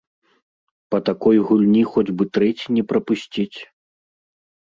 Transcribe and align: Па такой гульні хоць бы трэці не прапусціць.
Па 0.95 0.99
такой 1.09 1.37
гульні 1.49 1.83
хоць 1.91 2.13
бы 2.17 2.23
трэці 2.39 2.67
не 2.79 2.83
прапусціць. 2.93 3.59